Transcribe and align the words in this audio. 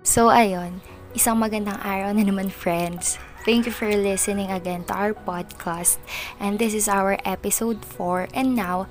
So, 0.00 0.32
ayun. 0.32 0.80
Isang 1.12 1.44
magandang 1.44 1.76
araw 1.84 2.16
na 2.16 2.24
naman, 2.24 2.48
friends. 2.48 3.20
Thank 3.44 3.68
you 3.68 3.74
for 3.74 3.92
listening 3.92 4.48
again 4.48 4.88
to 4.88 4.96
our 4.96 5.12
podcast. 5.12 6.00
And 6.40 6.56
this 6.56 6.72
is 6.72 6.88
our 6.88 7.20
episode 7.20 7.84
4. 7.84 8.32
And 8.32 8.56
now, 8.56 8.88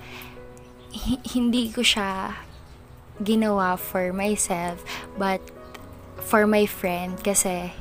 hindi 1.25 1.73
ko 1.73 1.82
siya 1.82 2.38
ginawa 3.18 3.82
for 3.82 4.14
myself, 4.14 4.86
but 5.18 5.41
for 6.21 6.45
my 6.45 6.70
friend. 6.70 7.18
Kasi, 7.18 7.73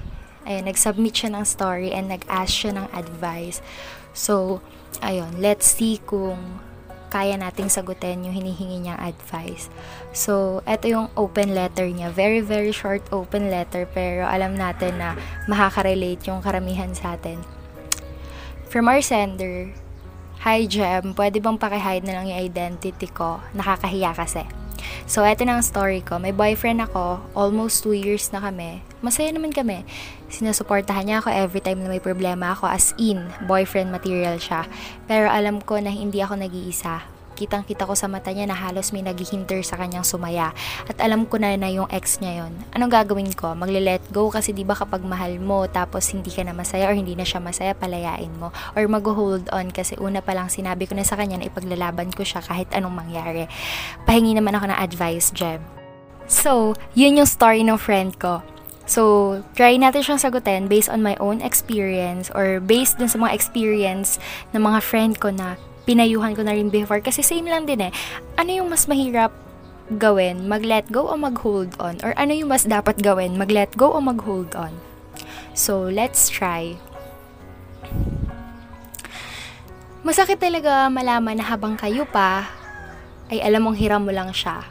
ayun, 0.48 0.64
nag-submit 0.64 1.20
siya 1.20 1.36
ng 1.36 1.44
story 1.44 1.92
and 1.92 2.08
nag-ask 2.08 2.64
siya 2.64 2.80
ng 2.80 2.88
advice. 2.96 3.60
So, 4.16 4.64
ayun, 5.04 5.36
let's 5.44 5.68
see 5.68 6.00
kung 6.00 6.64
kaya 7.08 7.36
nating 7.40 7.72
sagutin 7.72 8.24
yung 8.24 8.36
hinihingi 8.36 8.84
niyang 8.84 9.00
advice. 9.00 9.72
So, 10.12 10.64
ito 10.68 10.88
yung 10.88 11.08
open 11.16 11.56
letter 11.56 11.88
niya. 11.88 12.12
Very, 12.12 12.44
very 12.44 12.72
short 12.72 13.04
open 13.10 13.48
letter 13.48 13.88
pero 13.90 14.28
alam 14.28 14.56
natin 14.56 15.00
na 15.00 15.16
makaka-relate 15.48 16.28
yung 16.28 16.44
karamihan 16.44 16.92
sa 16.92 17.16
atin. 17.16 17.40
From 18.68 18.86
our 18.86 19.00
sender, 19.00 19.72
Hi 20.46 20.70
Jem, 20.70 21.18
pwede 21.18 21.42
bang 21.42 21.58
pakihide 21.58 22.06
na 22.06 22.20
lang 22.20 22.30
yung 22.30 22.38
identity 22.38 23.10
ko? 23.10 23.42
Nakakahiya 23.58 24.14
kasi. 24.14 24.46
So, 25.10 25.26
eto 25.26 25.42
na 25.42 25.58
ang 25.58 25.66
story 25.66 26.04
ko. 26.04 26.22
May 26.22 26.30
boyfriend 26.30 26.84
ako. 26.84 27.18
Almost 27.34 27.82
2 27.82 27.98
years 27.98 28.30
na 28.30 28.38
kami. 28.38 28.86
Masaya 28.98 29.30
naman 29.30 29.54
kami. 29.54 29.86
Sinusuportahan 30.26 31.06
niya 31.06 31.22
ako 31.22 31.28
every 31.30 31.62
time 31.62 31.82
na 31.82 31.90
may 31.90 32.02
problema 32.02 32.50
ako. 32.54 32.66
As 32.66 32.92
in, 32.98 33.22
boyfriend 33.46 33.94
material 33.94 34.38
siya. 34.42 34.66
Pero 35.06 35.30
alam 35.30 35.62
ko 35.62 35.78
na 35.78 35.94
hindi 35.94 36.18
ako 36.18 36.34
nag-iisa 36.38 37.18
kitang-kita 37.38 37.86
ko 37.86 37.94
sa 37.94 38.10
mata 38.10 38.34
niya 38.34 38.50
na 38.50 38.58
halos 38.58 38.90
may 38.90 39.06
naghihinter 39.06 39.62
sa 39.62 39.78
kanyang 39.78 40.02
sumaya. 40.02 40.50
At 40.90 40.98
alam 40.98 41.22
ko 41.30 41.38
na 41.38 41.54
na 41.54 41.70
yung 41.70 41.86
ex 41.94 42.18
niya 42.18 42.42
yon. 42.42 42.52
Anong 42.74 42.90
gagawin 42.90 43.30
ko? 43.30 43.54
Magle-let 43.54 44.02
go 44.10 44.26
kasi 44.26 44.50
'di 44.50 44.66
ba 44.66 44.74
kapag 44.74 45.06
mahal 45.06 45.38
mo 45.38 45.70
tapos 45.70 46.10
hindi 46.10 46.34
ka 46.34 46.42
na 46.42 46.50
masaya 46.50 46.90
or 46.90 46.98
hindi 46.98 47.14
na 47.14 47.22
siya 47.22 47.38
masaya, 47.38 47.78
palayain 47.78 48.34
mo. 48.34 48.50
Or 48.74 48.82
mag-hold 48.90 49.46
on 49.54 49.70
kasi 49.70 49.94
una 50.02 50.18
pa 50.18 50.34
lang 50.34 50.50
sinabi 50.50 50.90
ko 50.90 50.98
na 50.98 51.06
sa 51.06 51.14
kanya 51.14 51.38
na 51.38 51.46
ipaglalaban 51.46 52.10
ko 52.10 52.26
siya 52.26 52.42
kahit 52.42 52.66
anong 52.74 52.98
mangyari. 52.98 53.46
Pahingi 54.02 54.34
naman 54.34 54.58
ako 54.58 54.74
ng 54.74 54.80
advice, 54.82 55.30
Jem. 55.30 55.62
So, 56.28 56.76
yun 56.92 57.16
yung 57.16 57.30
story 57.30 57.64
ng 57.64 57.78
friend 57.80 58.18
ko. 58.20 58.42
So, 58.88 59.44
try 59.52 59.76
natin 59.76 60.00
siyang 60.00 60.16
sagutin 60.16 60.64
based 60.64 60.88
on 60.88 61.04
my 61.04 61.12
own 61.20 61.44
experience 61.44 62.32
or 62.32 62.56
based 62.56 62.96
dun 62.96 63.12
sa 63.12 63.20
mga 63.20 63.36
experience 63.36 64.16
ng 64.56 64.64
mga 64.64 64.80
friend 64.80 65.20
ko 65.20 65.28
na 65.28 65.60
pinayuhan 65.84 66.32
ko 66.32 66.40
na 66.40 66.56
rin 66.56 66.72
before. 66.72 67.04
Kasi 67.04 67.20
same 67.20 67.52
lang 67.52 67.68
din 67.68 67.84
eh. 67.84 67.92
Ano 68.40 68.48
yung 68.48 68.72
mas 68.72 68.88
mahirap 68.88 69.28
gawin? 70.00 70.48
Mag-let 70.48 70.88
go 70.88 71.04
o 71.04 71.20
mag-hold 71.20 71.76
on? 71.76 72.00
Or 72.00 72.16
ano 72.16 72.32
yung 72.32 72.48
mas 72.48 72.64
dapat 72.64 72.96
gawin? 73.04 73.36
Mag-let 73.36 73.76
go 73.76 73.92
o 73.92 74.00
mag-hold 74.00 74.56
on? 74.56 74.72
So, 75.52 75.84
let's 75.84 76.32
try. 76.32 76.80
Masakit 80.00 80.40
talaga 80.40 80.88
malaman 80.88 81.36
na 81.36 81.44
habang 81.44 81.76
kayo 81.76 82.08
pa, 82.08 82.48
ay 83.28 83.44
alam 83.44 83.68
mong 83.68 83.76
hiram 83.76 84.00
mo 84.00 84.12
lang 84.16 84.32
siya. 84.32 84.64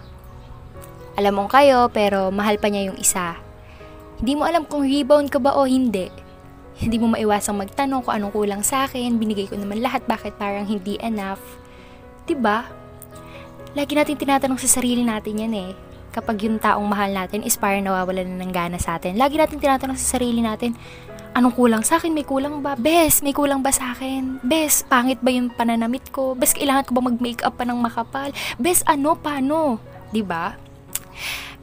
Alam 1.14 1.38
mong 1.38 1.50
kayo, 1.54 1.86
pero 1.94 2.34
mahal 2.34 2.58
pa 2.58 2.74
niya 2.74 2.90
yung 2.90 2.98
isa. 2.98 3.38
Hindi 4.18 4.34
mo 4.34 4.44
alam 4.46 4.66
kung 4.66 4.86
rebound 4.86 5.30
ka 5.30 5.38
ba 5.38 5.54
o 5.58 5.66
hindi 5.66 6.10
hindi 6.78 7.02
mo 7.02 7.10
maiwasang 7.10 7.58
magtanong 7.58 8.06
kung 8.06 8.14
anong 8.14 8.34
kulang 8.34 8.62
sa 8.62 8.86
akin, 8.86 9.18
binigay 9.18 9.50
ko 9.50 9.58
naman 9.58 9.82
lahat, 9.82 10.06
bakit 10.06 10.38
parang 10.38 10.70
hindi 10.70 11.02
enough. 11.02 11.42
ba? 11.42 12.26
Diba? 12.30 12.58
Lagi 13.74 13.94
natin 13.98 14.14
tinatanong 14.18 14.62
sa 14.62 14.70
sarili 14.70 15.02
natin 15.02 15.42
yan 15.42 15.54
eh. 15.58 15.70
Kapag 16.14 16.38
yung 16.46 16.62
taong 16.62 16.86
mahal 16.86 17.14
natin 17.14 17.42
is 17.46 17.58
parang 17.58 17.86
nawawala 17.86 18.22
na 18.26 18.46
ng 18.46 18.54
gana 18.54 18.78
sa 18.78 18.98
atin. 18.98 19.18
Lagi 19.18 19.38
natin 19.42 19.58
tinatanong 19.58 19.98
sa 19.98 20.18
sarili 20.18 20.42
natin, 20.42 20.78
anong 21.34 21.54
kulang 21.58 21.82
sa 21.82 21.98
akin? 21.98 22.14
May 22.14 22.26
kulang 22.26 22.62
ba? 22.62 22.78
Bes, 22.78 23.26
may 23.26 23.34
kulang 23.34 23.66
ba 23.66 23.74
sa 23.74 23.98
akin? 23.98 24.42
Bes, 24.46 24.86
pangit 24.86 25.18
ba 25.22 25.34
yung 25.34 25.50
pananamit 25.50 26.06
ko? 26.14 26.38
Bes, 26.38 26.54
kailangan 26.54 26.86
ko 26.86 26.94
ba 26.94 27.10
mag-makeup 27.10 27.58
pa 27.58 27.66
ng 27.66 27.78
makapal? 27.82 28.30
Bes, 28.62 28.86
ano, 28.86 29.18
paano? 29.18 29.82
ba? 29.82 30.14
Diba? 30.14 30.46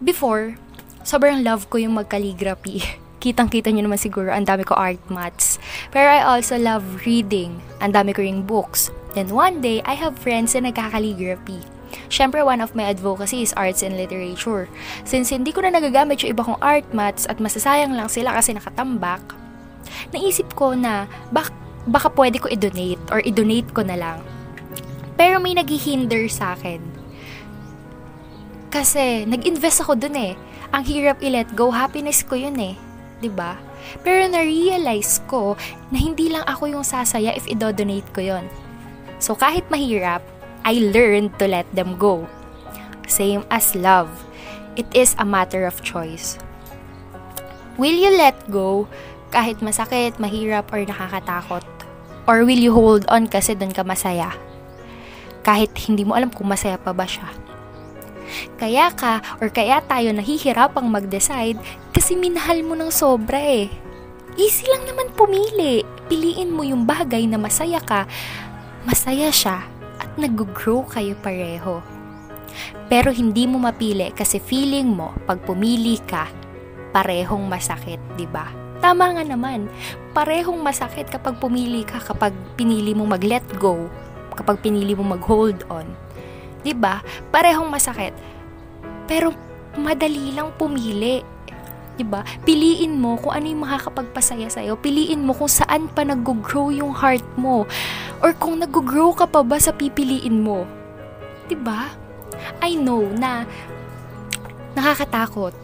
Before, 0.02 0.58
sobrang 1.04 1.44
love 1.44 1.68
ko 1.68 1.78
yung 1.78 1.94
mag-calligraphy. 2.00 2.82
kitang-kita 3.24 3.72
nyo 3.72 3.88
naman 3.88 3.96
siguro, 3.96 4.28
ang 4.28 4.44
dami 4.44 4.68
ko 4.68 4.76
art 4.76 5.00
mats. 5.08 5.56
Pero 5.88 6.12
I 6.12 6.20
also 6.20 6.60
love 6.60 6.84
reading. 7.08 7.56
Ang 7.80 7.96
dami 7.96 8.12
ko 8.12 8.20
ring 8.20 8.44
books. 8.44 8.92
Then 9.16 9.32
one 9.32 9.64
day, 9.64 9.80
I 9.88 9.96
have 9.96 10.20
friends 10.20 10.52
na 10.52 10.68
nagkakaligraphy. 10.68 11.64
Siyempre, 12.12 12.44
one 12.44 12.60
of 12.60 12.76
my 12.76 12.84
advocacy 12.84 13.40
is 13.40 13.56
arts 13.56 13.80
and 13.80 13.96
literature. 13.96 14.68
Since 15.08 15.32
hindi 15.32 15.56
ko 15.56 15.64
na 15.64 15.72
nagagamit 15.72 16.20
yung 16.20 16.36
iba 16.36 16.44
kong 16.44 16.60
art 16.60 16.84
mats 16.92 17.24
at 17.24 17.40
masasayang 17.40 17.96
lang 17.96 18.12
sila 18.12 18.36
kasi 18.36 18.52
nakatambak, 18.52 19.22
naisip 20.12 20.52
ko 20.52 20.76
na 20.76 21.08
bak 21.32 21.48
baka 21.84 22.08
pwede 22.16 22.40
ko 22.40 22.48
i-donate 22.48 23.00
or 23.12 23.20
i-donate 23.24 23.70
ko 23.72 23.84
na 23.84 23.96
lang. 23.96 24.18
Pero 25.14 25.38
may 25.38 25.54
naghihinder 25.54 26.26
sa 26.28 26.58
akin. 26.58 26.82
Kasi, 28.74 29.22
nag-invest 29.30 29.86
ako 29.86 29.94
dun 29.94 30.18
eh. 30.18 30.34
Ang 30.74 30.82
hirap 30.90 31.22
i-let 31.22 31.46
go, 31.54 31.70
happiness 31.70 32.26
ko 32.26 32.34
yun 32.34 32.58
eh. 32.58 32.74
ba? 33.30 33.54
Pero 34.02 34.26
na-realize 34.26 35.22
ko 35.30 35.54
na 35.94 36.02
hindi 36.02 36.34
lang 36.34 36.42
ako 36.50 36.66
yung 36.66 36.82
sasaya 36.82 37.30
if 37.30 37.46
i-donate 37.46 38.10
ko 38.10 38.20
yon. 38.20 38.50
So 39.22 39.38
kahit 39.38 39.62
mahirap, 39.70 40.18
I 40.66 40.90
learned 40.90 41.38
to 41.38 41.46
let 41.46 41.70
them 41.70 41.94
go. 41.94 42.26
Same 43.06 43.46
as 43.54 43.78
love. 43.78 44.10
It 44.74 44.90
is 44.90 45.14
a 45.22 45.24
matter 45.24 45.62
of 45.62 45.78
choice. 45.86 46.42
Will 47.78 47.94
you 47.94 48.10
let 48.18 48.34
go 48.50 48.90
kahit 49.30 49.62
masakit, 49.62 50.18
mahirap, 50.18 50.74
or 50.74 50.82
nakakatakot? 50.82 51.62
Or 52.26 52.42
will 52.42 52.58
you 52.58 52.74
hold 52.74 53.06
on 53.06 53.30
kasi 53.30 53.54
doon 53.54 53.70
ka 53.70 53.86
masaya? 53.86 54.34
Kahit 55.46 55.70
hindi 55.86 56.02
mo 56.02 56.18
alam 56.18 56.34
kung 56.34 56.50
masaya 56.50 56.74
pa 56.82 56.90
ba 56.90 57.06
siya. 57.06 57.43
Kaya 58.56 58.90
ka 58.94 59.20
or 59.40 59.50
kaya 59.50 59.82
tayo 59.84 60.10
nahihirapang 60.14 60.86
mag-decide 60.88 61.58
kasi 61.94 62.14
minahal 62.14 62.62
mo 62.62 62.74
ng 62.78 62.90
sobra 62.90 63.38
eh. 63.38 63.68
Easy 64.34 64.66
lang 64.66 64.84
naman 64.86 65.14
pumili. 65.14 65.86
Piliin 66.10 66.52
mo 66.52 66.66
yung 66.66 66.84
bagay 66.84 67.24
na 67.24 67.40
masaya 67.40 67.80
ka, 67.80 68.04
masaya 68.84 69.32
siya, 69.32 69.64
at 70.02 70.10
nag-grow 70.20 70.84
kayo 70.84 71.16
pareho. 71.22 71.80
Pero 72.86 73.10
hindi 73.10 73.48
mo 73.48 73.58
mapili 73.62 74.12
kasi 74.12 74.38
feeling 74.38 74.92
mo 74.92 75.14
pag 75.24 75.40
pumili 75.42 75.96
ka, 76.04 76.28
parehong 76.94 77.48
masakit, 77.50 77.98
'di 78.14 78.28
ba? 78.30 78.46
Tama 78.84 79.16
nga 79.16 79.24
naman. 79.24 79.66
Parehong 80.12 80.60
masakit 80.60 81.08
kapag 81.08 81.40
pumili 81.40 81.82
ka 81.88 81.98
kapag 81.98 82.36
pinili 82.54 82.92
mo 82.92 83.08
mag-let 83.08 83.42
go, 83.56 83.88
kapag 84.36 84.60
pinili 84.60 84.92
mo 84.92 85.02
mag-hold 85.16 85.64
on. 85.72 85.88
'Di 86.64 86.72
ba? 86.72 87.04
Parehong 87.28 87.68
masakit. 87.68 88.16
Pero 89.04 89.36
madali 89.76 90.32
lang 90.32 90.50
pumili. 90.56 91.20
'Di 91.94 92.02
ba? 92.02 92.24
Piliin 92.42 92.98
mo 92.98 93.20
kung 93.20 93.36
ano 93.36 93.46
yung 93.46 93.62
makakapagpasaya 93.62 94.48
sa 94.50 94.64
iyo. 94.64 94.74
Piliin 94.80 95.22
mo 95.22 95.36
kung 95.36 95.52
saan 95.52 95.86
pa 95.92 96.02
nag-grow 96.02 96.72
yung 96.74 96.90
heart 96.90 97.22
mo 97.36 97.68
or 98.24 98.32
kung 98.34 98.58
nag-grow 98.58 99.14
ka 99.14 99.28
pa 99.28 99.44
ba 99.44 99.60
sa 99.60 99.70
pipiliin 99.70 100.42
mo. 100.42 100.66
'Di 101.46 101.54
ba? 101.60 101.92
I 102.64 102.74
know 102.74 103.06
na 103.14 103.46
nakakatakot 104.74 105.63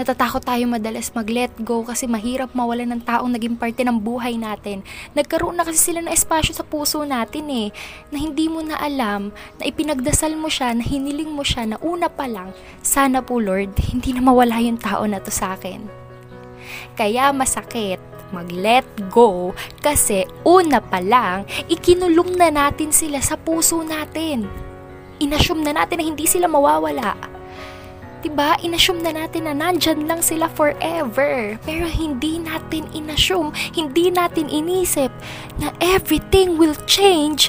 Natatakot 0.00 0.40
tayo 0.40 0.64
madalas 0.64 1.12
mag-let 1.12 1.52
go 1.60 1.84
kasi 1.84 2.08
mahirap 2.08 2.56
mawala 2.56 2.88
ng 2.88 3.04
taong 3.04 3.36
naging 3.36 3.52
parte 3.60 3.84
ng 3.84 4.00
buhay 4.00 4.40
natin. 4.40 4.80
Nagkaroon 5.12 5.60
na 5.60 5.64
kasi 5.68 5.92
sila 5.92 6.00
ng 6.00 6.08
espasyo 6.08 6.56
sa 6.56 6.64
puso 6.64 7.04
natin 7.04 7.44
eh, 7.52 7.68
na 8.08 8.16
hindi 8.16 8.48
mo 8.48 8.64
na 8.64 8.80
alam, 8.80 9.28
na 9.60 9.68
ipinagdasal 9.68 10.40
mo 10.40 10.48
siya, 10.48 10.72
na 10.72 10.80
hiniling 10.80 11.28
mo 11.28 11.44
siya, 11.44 11.68
na 11.68 11.76
una 11.84 12.08
pa 12.08 12.24
lang, 12.24 12.56
sana 12.80 13.20
po 13.20 13.44
Lord, 13.44 13.76
hindi 13.92 14.16
na 14.16 14.24
mawala 14.24 14.56
yung 14.64 14.80
tao 14.80 15.04
na 15.04 15.20
to 15.20 15.28
sa 15.28 15.52
akin. 15.52 15.84
Kaya 16.96 17.28
masakit 17.36 18.00
mag-let 18.32 18.88
go 19.12 19.52
kasi 19.84 20.24
una 20.48 20.80
pa 20.80 21.04
lang, 21.04 21.44
ikinulong 21.68 22.40
na 22.40 22.48
natin 22.48 22.88
sila 22.88 23.20
sa 23.20 23.36
puso 23.36 23.84
natin. 23.84 24.48
Inassume 25.20 25.60
na 25.60 25.84
natin 25.84 26.00
na 26.00 26.08
hindi 26.08 26.24
sila 26.24 26.48
mawawala 26.48 27.29
'di 28.20 28.30
ba? 28.36 28.60
Inassume 28.60 29.00
na 29.00 29.24
natin 29.24 29.48
na 29.48 29.56
nandyan 29.56 30.04
lang 30.04 30.20
sila 30.20 30.46
forever. 30.52 31.56
Pero 31.64 31.88
hindi 31.88 32.36
natin 32.36 32.86
inassume, 32.92 33.50
hindi 33.72 34.12
natin 34.12 34.52
inisip 34.52 35.08
na 35.56 35.72
everything 35.80 36.60
will 36.60 36.76
change, 36.84 37.48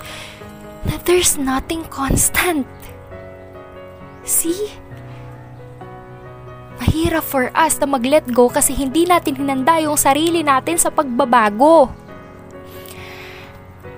na 0.88 0.98
there's 1.04 1.36
nothing 1.36 1.84
constant. 1.92 2.66
See? 4.24 4.72
Mahirap 6.82 7.22
for 7.22 7.54
us 7.54 7.78
na 7.78 7.86
mag-let 7.86 8.26
go 8.34 8.50
kasi 8.50 8.74
hindi 8.74 9.06
natin 9.06 9.38
hinanda 9.38 9.78
yung 9.78 10.00
sarili 10.00 10.42
natin 10.42 10.82
sa 10.82 10.90
pagbabago. 10.90 11.94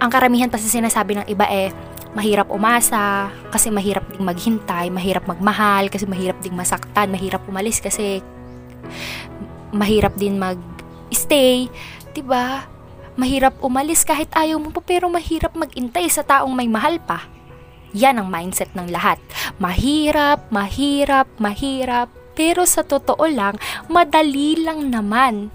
Ang 0.04 0.12
karamihan 0.12 0.52
pa 0.52 0.60
sa 0.60 0.68
sinasabi 0.68 1.16
ng 1.16 1.28
iba 1.32 1.48
eh, 1.48 1.72
mahirap 2.14 2.50
umasa, 2.54 3.34
kasi 3.50 3.74
mahirap 3.74 4.06
ding 4.14 4.26
maghintay, 4.26 4.94
mahirap 4.94 5.26
magmahal, 5.26 5.90
kasi 5.90 6.06
mahirap 6.06 6.38
ding 6.42 6.54
masaktan, 6.54 7.10
mahirap 7.10 7.42
umalis 7.50 7.82
kasi 7.82 8.22
Mahirap 9.74 10.14
din 10.14 10.38
mag-stay, 10.38 11.66
'di 12.14 12.22
ba? 12.22 12.70
Mahirap 13.18 13.62
umalis 13.62 14.06
kahit 14.06 14.30
ayaw 14.34 14.58
mo 14.58 14.70
pa 14.74 14.82
pero 14.82 15.10
mahirap 15.10 15.54
magintay 15.54 16.06
sa 16.10 16.26
taong 16.26 16.54
may 16.54 16.70
mahal 16.70 16.98
pa. 17.02 17.26
Yan 17.94 18.18
ang 18.18 18.30
mindset 18.30 18.74
ng 18.74 18.90
lahat. 18.90 19.22
Mahirap, 19.62 20.50
mahirap, 20.50 21.30
mahirap, 21.38 22.10
pero 22.34 22.66
sa 22.66 22.82
totoo 22.82 23.22
lang, 23.30 23.54
madali 23.86 24.58
lang 24.58 24.90
naman. 24.90 25.54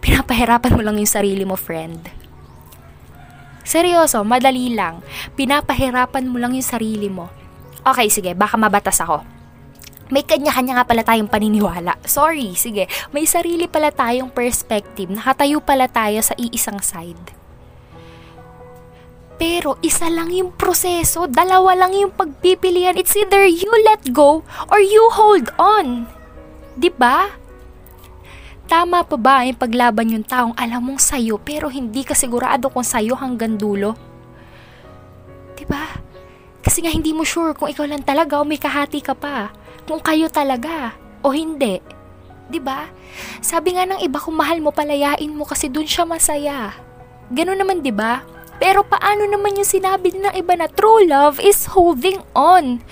Pinapahirapan 0.00 0.72
mo 0.72 0.80
lang 0.80 0.96
yung 0.96 1.08
sarili 1.08 1.44
mo, 1.44 1.52
friend. 1.52 2.27
Seryoso, 3.68 4.24
madali 4.24 4.72
lang. 4.72 5.04
Pinapahirapan 5.36 6.24
mo 6.24 6.40
lang 6.40 6.56
yung 6.56 6.64
sarili 6.64 7.12
mo. 7.12 7.28
Okay, 7.84 8.08
sige, 8.08 8.32
baka 8.32 8.56
mabatas 8.56 8.96
ako. 9.04 9.20
May 10.08 10.24
kanya-kanya 10.24 10.80
nga 10.80 10.88
pala 10.88 11.04
tayong 11.04 11.28
paniniwala. 11.28 12.00
Sorry, 12.08 12.56
sige. 12.56 12.88
May 13.12 13.28
sarili 13.28 13.68
pala 13.68 13.92
tayong 13.92 14.32
perspective. 14.32 15.12
Nakatayo 15.12 15.60
pala 15.60 15.84
tayo 15.84 16.16
sa 16.24 16.32
iisang 16.40 16.80
side. 16.80 17.36
Pero 19.36 19.76
isa 19.84 20.08
lang 20.08 20.32
yung 20.32 20.56
proseso, 20.56 21.28
dalawa 21.28 21.76
lang 21.76 21.92
yung 21.92 22.10
pagpipilian. 22.16 22.96
It's 22.96 23.14
either 23.14 23.44
you 23.44 23.70
let 23.84 24.00
go 24.16 24.42
or 24.72 24.80
you 24.80 25.12
hold 25.14 25.52
on. 25.60 26.08
'Di 26.74 26.90
ba? 26.90 27.30
Tama 28.68 29.00
pa 29.00 29.16
ba 29.16 29.48
yung 29.48 29.56
paglaban 29.56 30.12
yung 30.12 30.26
taong 30.28 30.52
alam 30.52 30.84
mong 30.84 31.00
sayo 31.00 31.40
pero 31.40 31.72
hindi 31.72 32.04
ka 32.04 32.12
sigurado 32.12 32.68
kung 32.68 32.84
sayo 32.84 33.16
hanggang 33.16 33.56
dulo? 33.56 33.96
ba? 35.68 36.00
Kasi 36.64 36.82
nga 36.82 36.90
hindi 36.90 37.12
mo 37.12 37.22
sure 37.22 37.52
kung 37.54 37.68
ikaw 37.68 37.84
lang 37.84 38.02
talaga 38.02 38.40
o 38.40 38.44
may 38.48 38.58
kahati 38.58 39.04
ka 39.04 39.12
pa. 39.12 39.52
Kung 39.84 40.00
kayo 40.00 40.26
talaga 40.32 40.96
o 41.20 41.30
hindi. 41.30 41.78
'Di 42.48 42.58
ba? 42.58 42.88
Sabi 43.44 43.76
nga 43.76 43.84
ng 43.84 44.00
iba 44.00 44.16
kung 44.16 44.40
mahal 44.40 44.58
mo 44.64 44.72
palayain 44.72 45.28
mo 45.36 45.44
kasi 45.44 45.68
dun 45.68 45.84
siya 45.86 46.08
masaya. 46.08 46.72
Ganun 47.28 47.60
naman 47.60 47.84
'di 47.84 47.92
ba? 47.92 48.24
Pero 48.58 48.82
paano 48.82 49.22
naman 49.30 49.54
yung 49.54 49.68
sinabi 49.68 50.10
ng 50.18 50.34
iba 50.34 50.58
na 50.58 50.66
true 50.66 51.06
love 51.06 51.38
is 51.38 51.70
holding 51.70 52.18
on? 52.34 52.82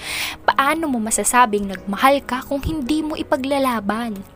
Paano 0.46 0.87
mo 0.87 1.02
masasabing 1.02 1.67
nagmahal 1.67 2.22
ka 2.22 2.46
kung 2.46 2.62
hindi 2.62 3.02
mo 3.02 3.19
ipaglalaban? 3.19 4.36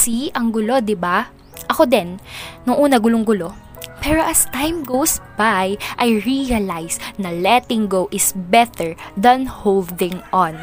See, 0.00 0.32
ang 0.32 0.48
gulo, 0.48 0.80
'di 0.80 0.96
ba? 0.96 1.28
Ako 1.68 1.84
din, 1.84 2.16
nung 2.64 2.80
una 2.80 2.96
gulong-gulo. 2.96 3.52
Pero 4.00 4.24
as 4.24 4.48
time 4.48 4.80
goes 4.80 5.20
by, 5.36 5.76
I 6.00 6.24
realize 6.24 6.96
na 7.20 7.28
letting 7.28 7.84
go 7.84 8.08
is 8.08 8.32
better 8.48 8.96
than 9.12 9.44
holding 9.44 10.24
on. 10.32 10.56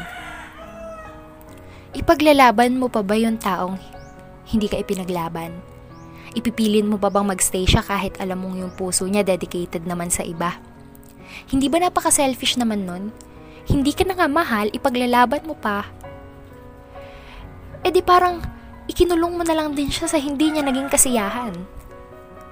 Ipaglalaban 1.94 2.82
mo 2.82 2.90
pa 2.90 3.06
ba 3.06 3.14
yung 3.14 3.38
taong 3.38 3.78
hindi 4.50 4.66
ka 4.66 4.82
ipinaglaban? 4.82 5.54
Ipipilin 6.34 6.90
mo 6.90 6.98
ba 6.98 7.06
bang 7.06 7.30
magstay 7.30 7.62
siya 7.62 7.86
kahit 7.86 8.18
alam 8.18 8.42
mong 8.42 8.58
yung 8.58 8.72
puso 8.74 9.06
niya 9.06 9.22
dedicated 9.22 9.86
naman 9.86 10.10
sa 10.10 10.26
iba? 10.26 10.58
Hindi 11.46 11.70
ba 11.70 11.78
napaka-selfish 11.78 12.58
naman 12.58 12.90
nun? 12.90 13.14
Hindi 13.70 13.94
ka 13.94 14.02
na 14.02 14.18
nga 14.18 14.26
mahal, 14.26 14.66
ipaglalaban 14.74 15.46
mo 15.46 15.54
pa. 15.54 15.86
E 17.86 17.94
di 17.94 18.02
parang 18.02 18.57
ikinulong 18.88 19.36
mo 19.36 19.44
na 19.44 19.54
lang 19.54 19.76
din 19.76 19.92
siya 19.92 20.08
sa 20.08 20.18
hindi 20.18 20.50
niya 20.50 20.64
naging 20.64 20.88
kasiyahan. 20.88 21.54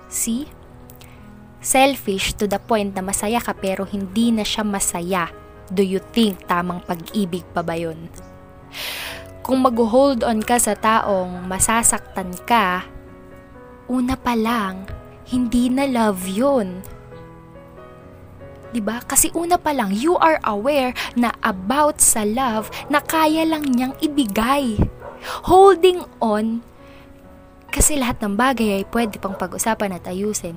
See? 0.06 0.46
Selfish 1.58 2.38
to 2.38 2.46
the 2.46 2.60
point 2.62 2.94
na 2.94 3.02
masaya 3.02 3.42
ka 3.42 3.56
pero 3.56 3.82
hindi 3.82 4.30
na 4.30 4.46
siya 4.46 4.62
masaya. 4.62 5.32
Do 5.66 5.82
you 5.82 5.98
think 6.14 6.46
tamang 6.46 6.84
pag-ibig 6.86 7.42
pa 7.50 7.64
ba 7.64 7.74
yun? 7.74 8.06
Kung 9.42 9.66
mag-hold 9.66 10.22
on 10.22 10.44
ka 10.44 10.62
sa 10.62 10.78
taong 10.78 11.48
masasaktan 11.50 12.30
ka, 12.46 12.86
una 13.90 14.14
pa 14.14 14.38
lang, 14.38 14.86
hindi 15.26 15.66
na 15.66 15.90
love 15.90 16.22
yun. 16.30 16.86
'di 18.70 18.84
ba? 18.84 19.00
Kasi 19.02 19.32
una 19.32 19.56
pa 19.56 19.72
lang 19.72 19.94
you 19.94 20.20
are 20.20 20.36
aware 20.44 20.92
na 21.16 21.32
about 21.40 22.02
sa 22.02 22.28
love 22.28 22.68
na 22.92 23.00
kaya 23.00 23.48
lang 23.48 23.64
niyang 23.64 23.94
ibigay 24.04 24.76
holding 25.44 26.04
on, 26.18 26.64
kasi 27.76 28.00
lahat 28.00 28.24
ng 28.24 28.40
bagay 28.40 28.80
ay 28.80 28.84
pwede 28.88 29.20
pang 29.20 29.36
pag-usapan 29.36 30.00
at 30.00 30.08
ayusin. 30.08 30.56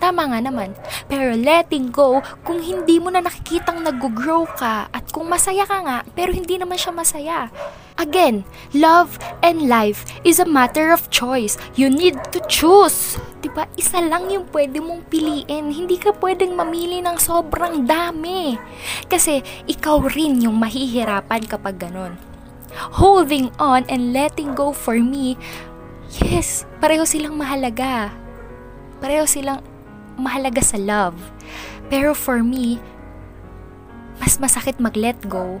Tama 0.00 0.32
nga 0.32 0.40
naman. 0.40 0.72
Pero 1.04 1.36
letting 1.36 1.92
go, 1.92 2.24
kung 2.48 2.64
hindi 2.64 2.96
mo 2.96 3.12
na 3.12 3.20
nakikitang 3.20 3.84
nag-grow 3.84 4.48
ka 4.56 4.88
at 4.88 5.04
kung 5.12 5.28
masaya 5.28 5.68
ka 5.68 5.84
nga, 5.84 5.98
pero 6.16 6.32
hindi 6.32 6.56
naman 6.56 6.80
siya 6.80 6.96
masaya. 6.96 7.52
Again, 8.00 8.48
love 8.72 9.20
and 9.44 9.68
life 9.68 10.08
is 10.24 10.40
a 10.40 10.48
matter 10.48 10.88
of 10.88 11.12
choice. 11.12 11.60
You 11.76 11.92
need 11.92 12.16
to 12.32 12.40
choose. 12.48 13.20
Diba? 13.44 13.68
Isa 13.76 14.00
lang 14.00 14.32
yung 14.32 14.48
pwede 14.48 14.80
mong 14.80 15.12
piliin. 15.12 15.68
Hindi 15.68 16.00
ka 16.00 16.16
pwedeng 16.16 16.56
mamili 16.56 17.04
ng 17.04 17.20
sobrang 17.20 17.84
dami. 17.84 18.56
Kasi 19.04 19.44
ikaw 19.68 20.00
rin 20.08 20.40
yung 20.40 20.56
mahihirapan 20.56 21.44
kapag 21.44 21.76
ganon 21.76 22.29
holding 22.74 23.50
on 23.58 23.86
and 23.90 24.12
letting 24.12 24.54
go 24.54 24.70
for 24.70 24.98
me, 24.98 25.36
yes, 26.22 26.66
pareho 26.78 27.06
silang 27.06 27.36
mahalaga. 27.36 28.14
Pareho 29.00 29.24
silang 29.24 29.64
mahalaga 30.18 30.60
sa 30.60 30.76
love. 30.76 31.16
Pero 31.90 32.14
for 32.14 32.44
me, 32.44 32.78
mas 34.20 34.36
masakit 34.38 34.78
mag-let 34.78 35.18
go. 35.26 35.58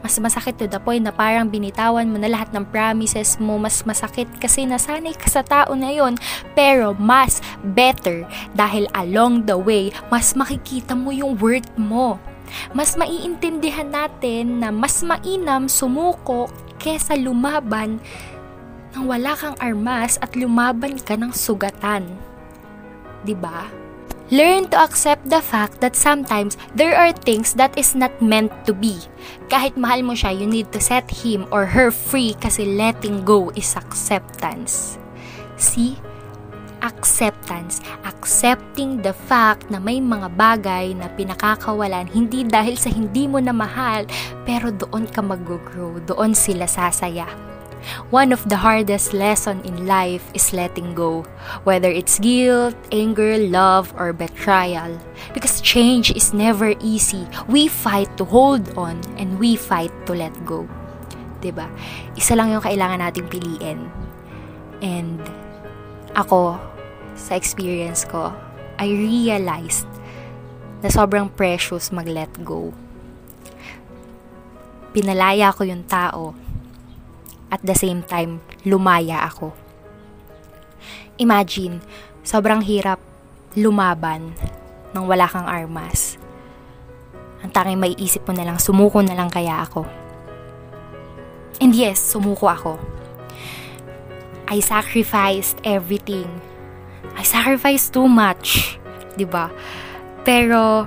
Mas 0.00 0.16
masakit 0.16 0.56
to 0.56 0.64
the 0.64 0.80
point 0.80 1.04
na 1.04 1.12
parang 1.12 1.52
binitawan 1.52 2.08
mo 2.08 2.16
na 2.16 2.32
lahat 2.32 2.48
ng 2.56 2.64
promises 2.72 3.36
mo. 3.36 3.60
Mas 3.60 3.84
masakit 3.84 4.26
kasi 4.40 4.64
nasanay 4.64 5.12
ka 5.12 5.28
sa 5.28 5.44
tao 5.44 5.76
na 5.76 5.92
yon. 5.92 6.16
Pero 6.56 6.96
mas 6.96 7.44
better 7.76 8.24
dahil 8.56 8.88
along 8.96 9.44
the 9.44 9.56
way, 9.56 9.92
mas 10.08 10.32
makikita 10.32 10.96
mo 10.96 11.12
yung 11.12 11.36
worth 11.36 11.68
mo 11.76 12.16
mas 12.72 12.94
maiintindihan 12.94 13.88
natin 13.88 14.62
na 14.62 14.68
mas 14.70 15.02
mainam 15.02 15.66
sumuko 15.66 16.48
kesa 16.80 17.14
lumaban 17.14 18.00
nang 18.90 19.06
wala 19.06 19.38
kang 19.38 19.54
armas 19.62 20.18
at 20.18 20.34
lumaban 20.34 20.98
ka 20.98 21.14
ng 21.14 21.30
sugatan. 21.30 22.06
'Di 23.22 23.34
ba? 23.38 23.68
Learn 24.30 24.70
to 24.70 24.78
accept 24.78 25.26
the 25.26 25.42
fact 25.42 25.82
that 25.82 25.98
sometimes 25.98 26.54
there 26.70 26.94
are 26.94 27.10
things 27.10 27.58
that 27.58 27.74
is 27.74 27.98
not 27.98 28.14
meant 28.22 28.54
to 28.62 28.70
be. 28.70 29.02
Kahit 29.50 29.74
mahal 29.74 30.06
mo 30.06 30.14
siya, 30.14 30.30
you 30.30 30.46
need 30.46 30.70
to 30.70 30.78
set 30.78 31.10
him 31.10 31.50
or 31.50 31.66
her 31.66 31.90
free 31.90 32.38
kasi 32.38 32.62
letting 32.78 33.26
go 33.26 33.50
is 33.58 33.74
acceptance. 33.74 35.02
See? 35.58 35.98
Acceptance, 36.82 37.80
accepting 38.04 39.00
the 39.00 39.12
fact 39.12 39.68
na 39.68 39.78
may 39.80 40.00
mga 40.00 40.28
bagay 40.36 40.92
na 40.96 41.08
pinakakawalan 41.14 42.08
hindi 42.10 42.44
dahil 42.44 42.76
sa 42.76 42.92
hindi 42.92 43.28
mo 43.28 43.38
na 43.40 43.52
mahal, 43.52 44.04
pero 44.44 44.72
doon 44.72 45.08
ka 45.08 45.20
mag-grow, 45.20 46.00
doon 46.04 46.32
sila 46.32 46.64
sasaya. 46.64 47.28
One 48.12 48.32
of 48.32 48.44
the 48.48 48.60
hardest 48.60 49.16
lesson 49.16 49.64
in 49.64 49.88
life 49.88 50.28
is 50.36 50.52
letting 50.52 50.92
go, 50.92 51.24
whether 51.64 51.88
it's 51.88 52.20
guilt, 52.20 52.76
anger, 52.92 53.40
love, 53.40 53.92
or 53.96 54.12
betrayal. 54.12 55.00
Because 55.32 55.64
change 55.64 56.12
is 56.12 56.36
never 56.36 56.76
easy. 56.84 57.24
We 57.48 57.72
fight 57.72 58.12
to 58.20 58.28
hold 58.28 58.76
on 58.76 59.00
and 59.16 59.40
we 59.40 59.56
fight 59.56 59.92
to 60.04 60.12
let 60.12 60.36
go. 60.44 60.68
'Di 61.40 61.56
ba? 61.56 61.72
Isa 62.20 62.36
lang 62.36 62.52
yung 62.52 62.64
kailangan 62.64 63.00
nating 63.00 63.32
piliin. 63.32 63.88
And 64.84 65.20
ako, 66.14 66.58
sa 67.14 67.36
experience 67.36 68.02
ko, 68.08 68.34
I 68.80 68.88
realized 68.90 69.88
na 70.80 70.88
sobrang 70.88 71.28
precious 71.28 71.92
mag-let 71.92 72.32
go. 72.40 72.72
Pinalaya 74.90 75.52
ko 75.54 75.62
yung 75.62 75.84
tao. 75.86 76.34
At 77.50 77.62
the 77.66 77.74
same 77.74 78.02
time, 78.06 78.40
lumaya 78.64 79.26
ako. 79.26 79.52
Imagine, 81.20 81.82
sobrang 82.24 82.64
hirap 82.64 83.02
lumaban 83.58 84.32
nang 84.94 85.04
wala 85.10 85.26
kang 85.26 85.46
armas. 85.46 86.16
Ang 87.42 87.50
tanging 87.50 87.80
maiisip 87.82 88.24
mo 88.24 88.32
na 88.32 88.46
lang, 88.46 88.58
sumuko 88.58 89.02
na 89.02 89.18
lang 89.18 89.28
kaya 89.28 89.62
ako. 89.66 89.84
And 91.60 91.76
yes, 91.76 92.00
sumuko 92.00 92.48
ako. 92.48 92.99
I 94.50 94.58
sacrificed 94.58 95.62
everything 95.62 96.42
I 97.16 97.22
sacrifice 97.22 97.90
too 97.90 98.06
much, 98.06 98.78
'di 99.16 99.26
ba? 99.26 99.50
Pero 100.22 100.86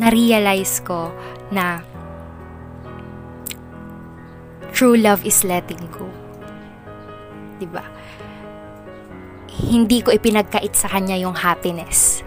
na-realize 0.00 0.80
ko 0.86 1.12
na 1.52 1.84
true 4.72 4.96
love 4.96 5.26
is 5.26 5.42
letting 5.44 5.82
go. 5.92 6.08
'Di 7.58 7.66
ba? 7.68 7.84
Hindi 9.50 10.00
ko 10.00 10.14
ipinagkait 10.14 10.72
sa 10.72 10.88
kanya 10.88 11.18
yung 11.20 11.36
happiness. 11.36 12.24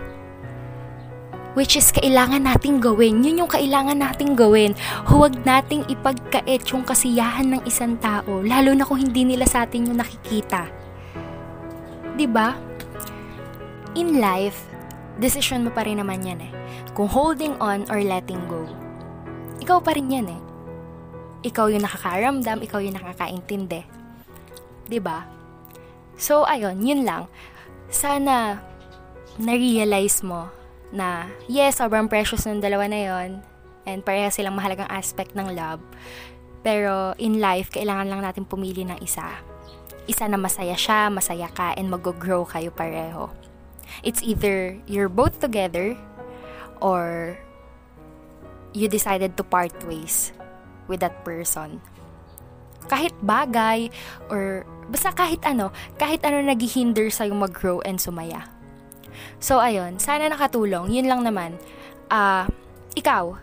Which 1.53 1.77
is 1.77 1.93
kailangan 1.93 2.45
nating 2.45 2.81
gawin. 2.81 3.21
Yun 3.21 3.45
yung 3.45 3.51
kailangan 3.51 4.01
nating 4.01 4.33
gawin. 4.33 4.73
Huwag 5.05 5.37
nating 5.45 5.85
ipagkait 5.89 6.65
yung 6.73 6.85
kasiyahan 6.85 7.57
ng 7.57 7.61
isang 7.65 7.97
tao, 8.01 8.41
lalo 8.41 8.73
na 8.73 8.85
kung 8.85 9.01
hindi 9.01 9.25
nila 9.25 9.45
sa 9.45 9.65
atin 9.65 9.89
yung 9.89 10.01
nakikita. 10.01 10.69
'Di 12.17 12.27
ba? 12.29 12.57
In 13.93 14.17
life, 14.17 14.65
decision 15.21 15.65
mo 15.65 15.69
pa 15.69 15.85
rin 15.85 16.01
naman 16.01 16.25
yan 16.25 16.41
eh. 16.41 16.51
Kung 16.97 17.09
holding 17.09 17.57
on 17.61 17.85
or 17.89 18.01
letting 18.01 18.41
go. 18.49 18.65
Ikaw 19.61 19.81
pa 19.81 19.93
rin 19.93 20.09
yan 20.09 20.27
eh. 20.29 20.41
Ikaw 21.45 21.69
yung 21.69 21.85
nakakaramdam, 21.85 22.65
ikaw 22.65 22.81
yung 22.81 22.97
nakakaintindi. 22.97 23.85
'Di 24.89 24.99
ba? 25.01 25.25
So 26.17 26.45
ayun, 26.45 26.81
yun 26.81 27.05
lang. 27.05 27.29
Sana 27.93 28.61
na-realize 29.37 30.21
mo 30.21 30.62
na 30.93 31.25
yes, 31.49 31.81
sobrang 31.81 32.05
precious 32.05 32.45
ng 32.45 32.61
dalawa 32.61 32.85
na 32.85 33.01
yon 33.01 33.29
and 33.89 34.05
pareha 34.05 34.29
silang 34.29 34.55
mahalagang 34.55 34.87
aspect 34.87 35.33
ng 35.33 35.51
love. 35.57 35.81
Pero 36.63 37.11
in 37.19 37.43
life, 37.43 37.73
kailangan 37.73 38.07
lang 38.07 38.21
natin 38.23 38.47
pumili 38.47 38.87
ng 38.87 39.01
isa. 39.03 39.27
Isa 40.07 40.29
na 40.31 40.39
masaya 40.39 40.77
siya, 40.77 41.11
masaya 41.11 41.51
ka, 41.51 41.75
and 41.75 41.91
mag-grow 41.91 42.47
kayo 42.47 42.71
pareho. 42.71 43.27
It's 44.05 44.23
either 44.23 44.79
you're 44.87 45.11
both 45.11 45.43
together 45.43 45.99
or 46.79 47.35
you 48.71 48.87
decided 48.87 49.35
to 49.35 49.43
part 49.43 49.75
ways 49.83 50.31
with 50.87 51.03
that 51.03 51.23
person. 51.27 51.83
Kahit 52.87 53.15
bagay 53.23 53.91
or 54.27 54.67
basta 54.91 55.11
kahit 55.15 55.43
ano, 55.43 55.71
kahit 55.99 56.23
ano 56.23 56.43
naghihinder 56.43 57.11
sa'yo 57.11 57.35
mag-grow 57.35 57.79
and 57.83 57.99
sumaya. 57.99 58.47
So, 59.37 59.59
ayun. 59.59 59.97
Sana 59.99 60.29
nakatulong. 60.29 60.91
Yun 60.93 61.07
lang 61.07 61.21
naman. 61.25 61.57
Uh, 62.07 62.47
ikaw, 62.93 63.37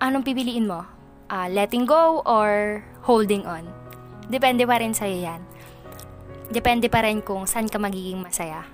anong 0.00 0.24
pipiliin 0.24 0.68
mo? 0.68 0.84
Uh, 1.28 1.48
letting 1.50 1.88
go 1.88 2.20
or 2.24 2.80
holding 3.04 3.44
on? 3.48 3.68
Depende 4.28 4.64
pa 4.64 4.80
rin 4.80 4.96
sa'yo 4.96 5.20
yan. 5.20 5.40
Depende 6.48 6.88
pa 6.92 7.04
rin 7.04 7.24
kung 7.24 7.48
saan 7.48 7.68
ka 7.68 7.80
magiging 7.80 8.20
masaya. 8.20 8.64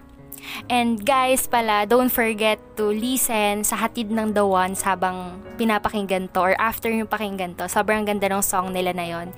And 0.66 0.98
guys 1.04 1.46
pala, 1.46 1.84
don't 1.84 2.10
forget 2.10 2.58
to 2.80 2.90
listen 2.90 3.62
sa 3.62 3.76
Hatid 3.76 4.10
ng 4.10 4.32
The 4.32 4.44
Ones 4.46 4.82
habang 4.82 5.38
pinapakinggan 5.60 6.32
to 6.32 6.38
or 6.40 6.54
after 6.56 6.88
yung 6.88 7.06
pakinggan 7.06 7.54
to. 7.60 7.68
Sobrang 7.68 8.08
ganda 8.08 8.26
ng 8.26 8.42
song 8.42 8.72
nila 8.72 8.96
na 8.96 9.06
yon. 9.06 9.28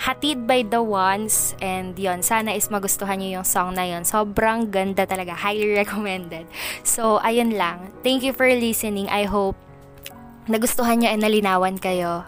Hatid 0.00 0.48
by 0.48 0.64
the 0.64 0.80
Ones 0.80 1.52
and 1.60 1.92
yon 1.92 2.24
sana 2.24 2.56
is 2.56 2.72
magustuhan 2.72 3.20
niyo 3.20 3.40
yung 3.40 3.48
song 3.48 3.76
na 3.76 3.84
yon 3.84 4.08
sobrang 4.08 4.72
ganda 4.72 5.04
talaga 5.04 5.36
highly 5.36 5.76
recommended 5.80 6.48
so 6.80 7.20
ayun 7.20 7.52
lang 7.52 7.92
thank 8.00 8.24
you 8.24 8.32
for 8.32 8.48
listening 8.48 9.12
I 9.12 9.28
hope 9.28 9.60
nagustuhan 10.48 11.04
niyo 11.04 11.12
and 11.12 11.20
nalinawan 11.20 11.76
kayo 11.76 12.24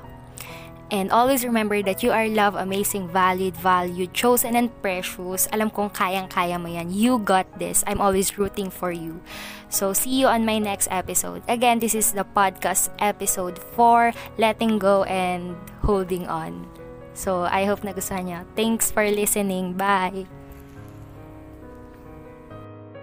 And 0.93 1.09
always 1.09 1.41
remember 1.41 1.81
that 1.88 2.05
you 2.05 2.12
are 2.12 2.29
loved, 2.29 2.61
amazing, 2.61 3.09
valued, 3.09 3.57
valued, 3.57 4.12
chosen, 4.12 4.52
and 4.52 4.69
precious. 4.85 5.49
Alam 5.49 5.73
kong 5.73 5.88
kayang-kaya 5.88 6.61
mo 6.61 6.69
yan. 6.69 6.93
You 6.93 7.17
got 7.17 7.49
this. 7.57 7.81
I'm 7.88 7.97
always 7.97 8.37
rooting 8.37 8.69
for 8.69 8.93
you. 8.93 9.25
So, 9.73 9.97
see 9.97 10.12
you 10.21 10.29
on 10.29 10.45
my 10.45 10.61
next 10.61 10.93
episode. 10.93 11.41
Again, 11.49 11.81
this 11.81 11.97
is 11.97 12.12
the 12.12 12.29
podcast 12.37 12.93
episode 13.00 13.57
for 13.73 14.12
letting 14.37 14.76
go 14.76 15.09
and 15.09 15.57
holding 15.81 16.29
on. 16.29 16.69
So, 17.12 17.45
I 17.45 17.69
hope 17.69 17.85
nagustuhan 17.85 18.28
niyo. 18.28 18.40
Thanks 18.57 18.88
for 18.90 19.04
listening. 19.04 19.76
Bye! 19.76 20.42